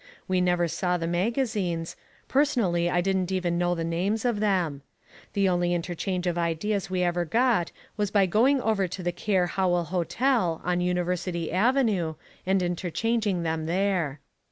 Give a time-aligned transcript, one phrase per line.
[0.27, 1.95] We never saw the magazines,
[2.27, 4.81] personally I didn't even know the names of them.
[5.33, 9.45] The only interchange of ideas we ever got was by going over to the Caer
[9.45, 12.15] Howell Hotel on University Avenue
[12.47, 14.19] and interchanging them there.